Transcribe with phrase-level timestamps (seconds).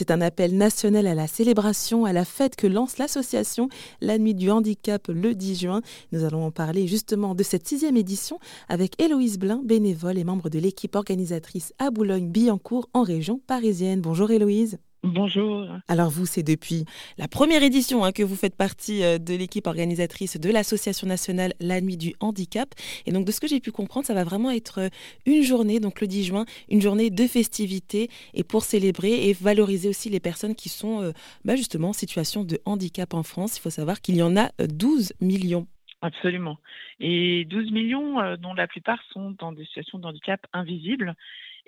[0.00, 3.68] C'est un appel national à la célébration, à la fête que lance l'association
[4.00, 5.82] La Nuit du Handicap le 10 juin.
[6.12, 8.38] Nous allons en parler justement de cette sixième édition
[8.70, 14.00] avec Héloïse Blin, bénévole et membre de l'équipe organisatrice à Boulogne-Billancourt en région parisienne.
[14.00, 14.78] Bonjour Héloïse.
[15.02, 15.66] Bonjour.
[15.88, 16.84] Alors vous, c'est depuis
[17.16, 21.54] la première édition hein, que vous faites partie euh, de l'équipe organisatrice de l'Association nationale
[21.58, 22.68] La Nuit du Handicap.
[23.06, 24.88] Et donc de ce que j'ai pu comprendre, ça va vraiment être euh,
[25.24, 29.88] une journée, donc le 10 juin, une journée de festivités et pour célébrer et valoriser
[29.88, 31.12] aussi les personnes qui sont euh,
[31.46, 33.56] bah, justement en situation de handicap en France.
[33.56, 35.66] Il faut savoir qu'il y en a 12 millions.
[36.02, 36.58] Absolument.
[36.98, 41.14] Et 12 millions dont la plupart sont dans des situations de handicap invisibles.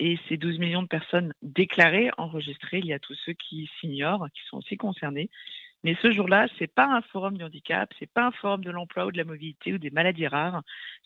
[0.00, 4.28] Et ces 12 millions de personnes déclarées, enregistrées, il y a tous ceux qui s'ignorent,
[4.32, 5.28] qui sont aussi concernés.
[5.84, 9.06] Mais ce jour-là, c'est pas un forum du handicap, c'est pas un forum de l'emploi
[9.06, 10.62] ou de la mobilité ou des maladies rares,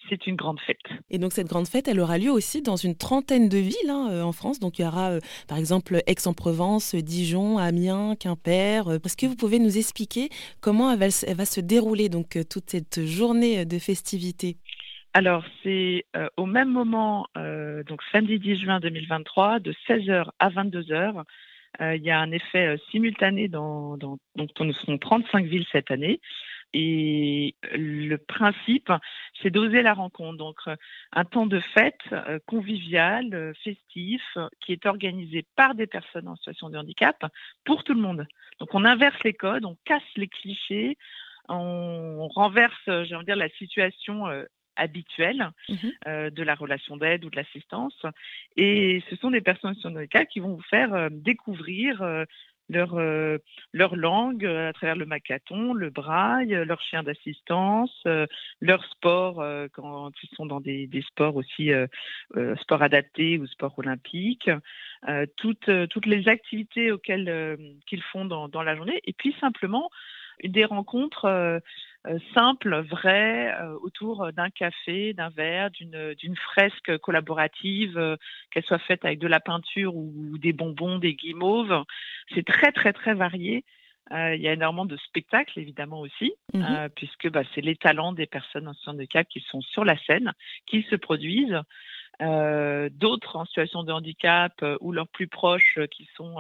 [0.09, 0.79] c'est une grande fête.
[1.11, 4.09] Et donc cette grande fête, elle aura lieu aussi dans une trentaine de villes hein,
[4.11, 4.61] euh, en France.
[4.61, 8.89] Donc il y aura euh, par exemple Aix-en-Provence, Dijon, Amiens, Quimper.
[8.89, 10.31] Euh, est-ce que vous pouvez nous expliquer
[10.63, 14.57] comment elle va, elle va se dérouler donc toute cette journée de festivités?
[15.15, 20.49] Alors, c'est euh, au même moment, euh, donc samedi 10 juin 2023, de 16h à
[20.49, 21.25] 22h.
[21.81, 26.21] Euh, il y a un effet simultané dans, donc nous serons 35 villes cette année.
[26.75, 28.91] Et le principe,
[29.43, 30.39] c'est d'oser la rencontre.
[30.39, 30.57] Donc,
[31.13, 32.01] un temps de fête
[32.47, 34.23] convivial, festif,
[34.61, 37.27] qui est organisé par des personnes en situation de handicap
[37.67, 38.27] pour tout le monde.
[38.59, 40.97] Donc, on inverse les codes, on casse les clichés,
[41.51, 44.25] on renverse, j'ai envie dire, la situation
[44.77, 45.75] habituelle mmh
[46.07, 48.07] euh, de la relation d'aide ou de l'assistance.
[48.57, 52.25] Et ce sont des personnes sur cas qui vont vous faire euh, découvrir euh,
[52.69, 52.97] leur,
[53.75, 58.07] leur langue à travers le macathon, le braille, leur chien d'assistance,
[58.63, 61.71] leur sport quand ils sont dans des, des sports aussi
[62.63, 64.49] sport adaptés ou sport olympique,
[65.37, 69.03] toutes, toutes les activités auxquelles qu'ils font dans, dans la journée.
[69.05, 69.91] Et puis simplement
[70.49, 71.61] des rencontres
[72.09, 78.17] euh, simple, vrai, euh, autour d'un café, d'un verre, d'une fresque collaborative, euh,
[78.51, 81.85] qu'elle soit faite avec de la peinture ou des bonbons, des guimauves.
[82.35, 83.65] C'est très, très, très varié.
[84.11, 88.27] il y a énormément de spectacles, évidemment, aussi, mmh puisque bah, c'est les talents des
[88.27, 90.33] personnes en situation de handicap qui sont sur la scène,
[90.67, 91.61] qui se produisent.
[92.91, 96.37] D'autres en situation de handicap ou leurs plus proches qui sont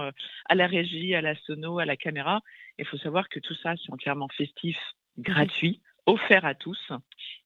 [0.48, 2.40] à la régie, à la sono, à la caméra.
[2.78, 4.76] Il faut savoir que tout ça, c'est entièrement festif
[5.18, 6.78] gratuit offert à tous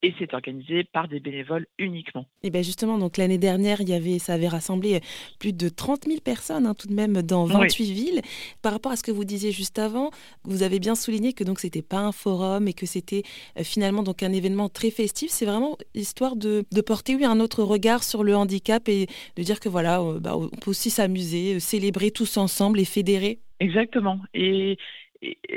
[0.03, 2.25] et c'est organisé par des bénévoles uniquement.
[2.43, 4.99] Et bien justement, donc l'année dernière, il y avait, ça avait rassemblé
[5.39, 8.21] plus de 30 000 personnes hein, tout de même dans 28 villes.
[8.61, 10.11] Par rapport à ce que vous disiez juste avant,
[10.43, 13.23] vous avez bien souligné que donc c'était pas un forum et que c'était
[13.57, 15.29] euh, finalement donc un événement très festif.
[15.31, 19.43] C'est vraiment histoire de, de, porter oui, un autre regard sur le handicap et de
[19.43, 23.39] dire que voilà, euh, bah, on peut aussi s'amuser, euh, célébrer tous ensemble et fédérer.
[23.59, 24.19] Exactement.
[24.35, 24.77] Et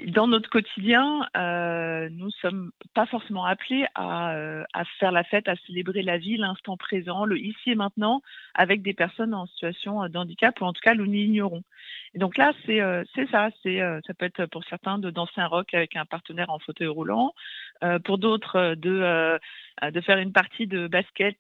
[0.07, 5.49] dans notre quotidien, euh, nous sommes pas forcément appelés à, euh, à, faire la fête,
[5.49, 8.23] à célébrer la vie, l'instant présent, le ici et maintenant,
[8.55, 11.63] avec des personnes en situation d'handicap, ou en tout cas, nous l'ignorons.
[12.15, 13.51] Et donc là, c'est euh, ça.
[13.67, 16.89] Euh, ça peut être pour certains de danser un rock avec un partenaire en fauteuil
[16.89, 17.35] roulant,
[17.85, 19.39] euh, pour d'autres de
[19.83, 21.39] de faire une partie de basket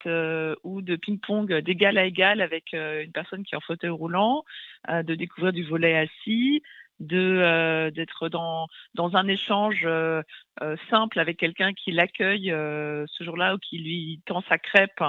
[0.65, 4.45] ou de ping-pong d'égal à égal avec une personne qui est en fauteuil roulant,
[4.89, 6.63] de découvrir du volet assis,
[7.01, 10.23] de euh, d'être dans dans un échange euh,
[10.63, 15.03] euh, simple avec quelqu'un qui l'accueille ce jour-là ou qui lui tend sa crêpe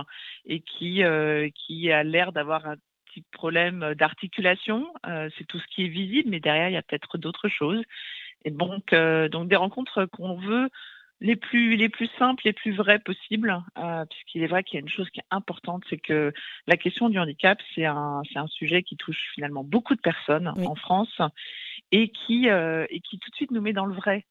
[0.45, 1.03] et qui
[1.53, 2.75] qui a l'air d'avoir un
[3.05, 4.87] petit problème d'articulation.
[5.37, 7.81] c'est tout ce qui est visible, mais derrière il y a peut-être d'autres choses.
[8.45, 8.95] Et donc
[9.31, 10.69] donc des rencontres qu'on veut
[11.19, 13.61] les plus les plus simples, les plus vraies possibles,
[14.09, 16.33] puisqu'il est vrai qu'il y a une chose qui est importante, c'est que
[16.67, 20.47] la question du handicap, c'est un c'est un sujet qui touche finalement beaucoup de personnes
[20.47, 21.21] en France
[21.91, 24.25] et qui, euh, et qui tout de suite nous met dans le vrai.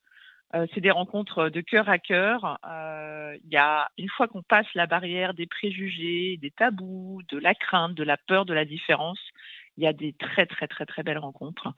[0.54, 2.58] Euh, c'est des rencontres de cœur à cœur.
[2.66, 7.38] Euh, il y a une fois qu'on passe la barrière des préjugés, des tabous, de
[7.38, 9.20] la crainte, de la peur, de la différence,
[9.76, 11.72] il y a des très très très très belles rencontres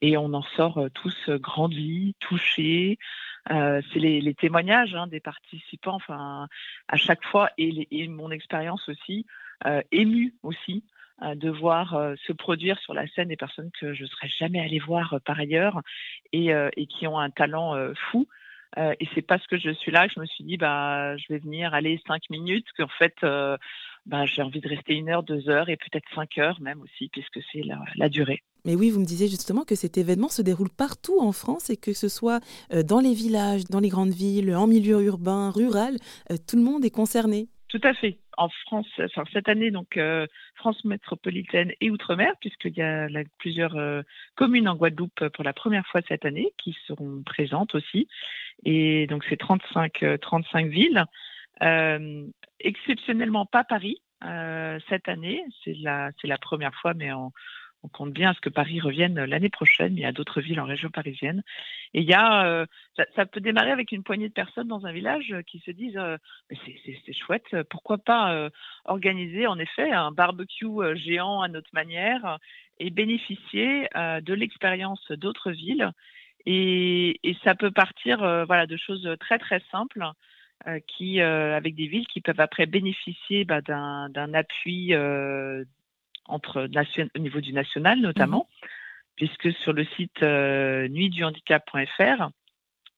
[0.00, 2.98] et on en sort tous grandis, touchés.
[3.46, 6.48] c'est les, témoignages hein, des participants, enfin
[6.88, 9.26] à chaque fois et, mon expérience aussi
[9.92, 14.02] émue aussi euh, de voir euh, se produire sur la scène des personnes que je
[14.02, 15.80] ne serais jamais allée voir euh, par ailleurs
[16.32, 16.52] et,
[16.86, 17.74] qui ont un talent
[18.10, 18.26] fou.
[18.76, 21.38] et c'est parce que je suis là que je me suis dit bah je vais
[21.38, 23.14] venir aller cinq minutes qu'en fait
[24.06, 27.08] bah, j'ai envie de rester une heure, deux heures et peut-être cinq heures même aussi
[27.08, 27.62] puisque c'est
[27.96, 28.42] la, durée.
[28.64, 31.76] Mais oui, vous me disiez justement que cet événement se déroule partout en France et
[31.76, 32.40] que ce soit
[32.84, 35.96] dans les villages, dans les grandes villes, en milieu urbain, rural,
[36.46, 37.48] tout le monde est concerné.
[37.74, 38.20] Tout à fait.
[38.36, 38.86] En France,
[39.32, 44.02] cette année, donc euh, France métropolitaine et outre-mer, puisqu'il y a plusieurs euh,
[44.36, 48.06] communes en Guadeloupe pour la première fois cette année qui seront présentes aussi.
[48.64, 51.04] Et donc c'est 35, 35 villes.
[52.60, 54.00] exceptionnellement pas Paris
[54.88, 55.44] cette année.
[55.64, 57.32] C'est la, c'est la première fois, mais en,
[57.84, 59.94] on compte bien à ce que Paris revienne l'année prochaine.
[59.94, 61.42] Il y a d'autres villes en région parisienne.
[61.92, 62.66] Et il y a, euh,
[63.14, 66.16] ça, peut démarrer avec une poignée de personnes dans un village qui se disent euh,
[66.48, 68.48] c'est chouette, pourquoi pas euh,
[68.86, 72.38] organiser en effet un barbecue géant à notre manière
[72.80, 75.92] et bénéficier de l'expérience d'autres villes.
[76.46, 80.04] Et, ça peut partir voilà, de choses très très simples.
[80.86, 84.94] qui, avec des villes qui peuvent après bénéficier bah, d'un appui
[86.26, 86.68] entre
[87.14, 88.68] au niveau du national notamment, mhm.
[89.16, 92.30] puisque sur le site euh, nuitduhandicap.fr,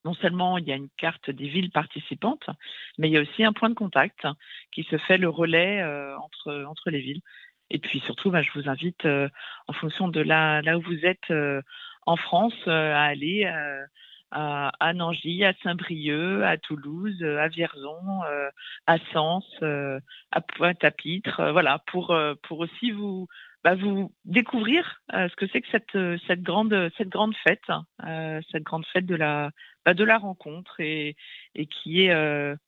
[0.05, 2.49] non seulement il y a une carte des villes participantes,
[2.99, 4.27] mais il y a aussi un point de contact
[4.73, 7.23] qui se fait le relais euh, entre, entre les villes.
[7.71, 9.29] Et puis surtout, bah, je vous invite, euh,
[9.67, 11.33] en fonction de là, là où vous êtes
[12.07, 13.45] en France, à aller
[14.37, 18.51] à, à Nangy, à Saint-Brieuc, à Toulouse, à Vierzon, euh,
[18.87, 19.99] à Sens, euh,
[20.31, 23.29] à Pointe-à-Pitre, voilà, pour, pour aussi vous,
[23.65, 27.69] bah, vous découvrir ce que c'est que cette, cette, grande, cette grande fête,
[28.53, 29.51] cette grande fête de la,
[29.87, 31.17] bah, de la rencontre et,
[31.55, 32.15] et qui est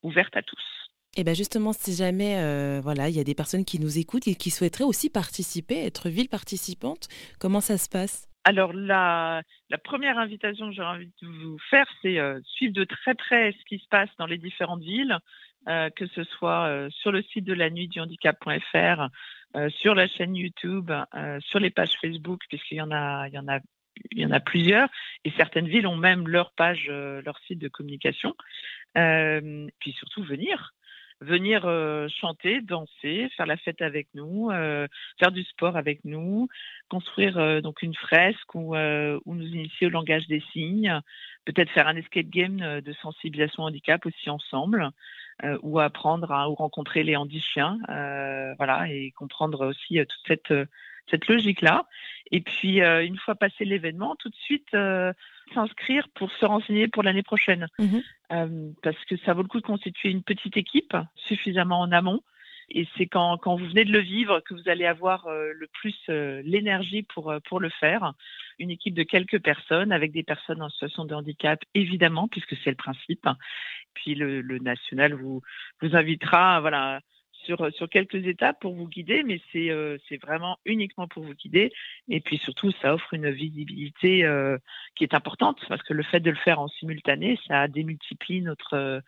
[0.03, 0.65] ouverte à tous.
[1.17, 4.37] Et bien justement, si jamais voilà, il y a des personnes qui nous écoutent et
[4.37, 8.28] qui souhaiteraient aussi participer, être ville participante, comment ça se passe?
[8.49, 9.43] Alors, la,
[9.85, 13.63] première invitation que j'ai envie de vous faire, c'est euh, suivre de très près ce
[13.67, 15.19] qui se passe dans les différentes villes,
[15.69, 19.09] euh, que ce soit euh, sur le site de la nuit du handicap.fr,
[19.69, 20.91] sur la chaîne YouTube,
[21.41, 24.89] sur les pages Facebook, puisqu'il y en a, plusieurs,
[25.25, 28.35] et certaines villes ont même leur page, leur site de communication.
[28.95, 30.73] puis surtout venir,
[31.21, 34.87] venir euh, chanter, danser, faire la fête avec nous, euh,
[35.19, 36.49] faire du sport avec nous,
[36.89, 41.01] construire euh, donc une fresque ou, ou, nous initier au langage des signes,
[41.45, 44.91] peut-être faire un escape game de sensibilisation handicap aussi ensemble,
[45.63, 47.79] ou apprendre à ou rencontrer les handichiens,
[48.57, 50.53] voilà, et comprendre aussi toute cette
[51.11, 51.87] cette logique-là.
[52.31, 55.13] Et puis, euh, une fois passé l'événement, tout de suite euh,
[55.55, 57.69] s'inscrire pour se renseigner pour l'année prochaine.
[57.79, 58.03] Mhm.
[58.33, 62.23] Euh, parce que ça vaut le coup de constituer une petite équipe suffisamment en amont.
[62.71, 65.97] Et c'est quand, quand, vous venez de le vivre que vous allez avoir le plus
[66.45, 68.13] l'énergie pour, pour le faire.
[68.59, 72.69] Une équipe de quelques personnes, avec des personnes en situation de handicap, évidemment, puisque c'est
[72.69, 73.27] le principe.
[73.95, 75.41] Puis le, le national vous,
[75.81, 77.01] vous invitera voilà,
[77.49, 81.73] sur, sur quelques étapes pour vous guider, mais c'est euh, vraiment uniquement pour vous guider.
[82.09, 84.59] Et puis surtout, ça offre une visibilité euh,
[84.95, 88.75] qui est importante parce que le fait de le faire en simultané, ça démultiplie notre,
[88.75, 89.01] euh,